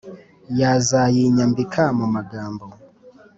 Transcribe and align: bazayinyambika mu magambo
bazayinyambika 0.57 1.83
mu 1.97 2.05
magambo 2.15 2.65